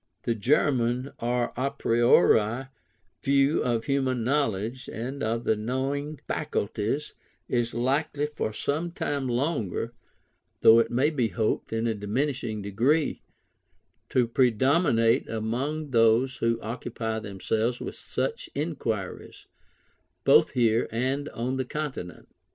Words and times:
The 0.23 0.33
German, 0.33 1.11
or 1.19 1.53
a 1.55 1.69
priori 1.69 2.69
view 3.21 3.61
of 3.61 3.85
human 3.85 4.23
knowledge, 4.23 4.89
and 4.91 5.21
of 5.21 5.43
the 5.43 5.55
knowing 5.55 6.19
faculties, 6.27 7.13
is 7.47 7.75
likely 7.75 8.25
for 8.25 8.51
some 8.51 8.89
time 8.93 9.27
longer 9.27 9.93
(though 10.61 10.79
it 10.79 10.89
may 10.89 11.11
be 11.11 11.27
hoped 11.27 11.71
in 11.71 11.85
a 11.85 11.93
diminishing 11.93 12.63
degree) 12.63 13.21
to 14.09 14.27
predominate 14.27 15.29
among 15.29 15.91
those 15.91 16.37
who 16.37 16.59
occupy 16.61 17.19
themselves 17.19 17.79
with 17.79 17.93
such 17.93 18.49
inquiries, 18.55 19.45
both 20.23 20.53
here 20.53 20.87
and 20.91 21.29
on 21.29 21.57
the 21.57 21.65
Continent. 21.65 22.27